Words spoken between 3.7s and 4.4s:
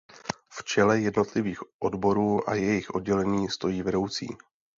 vedoucí.